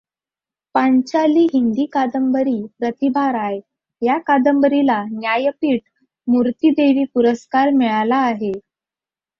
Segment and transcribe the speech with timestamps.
[0.75, 3.59] पांचाली हिंदी कादंबरी प्रतिभा राय
[4.01, 5.81] या कादंबरीला ज्ञानपीठ
[6.27, 8.51] मूर्ति देवी पुरस्कार मिळाला आहे.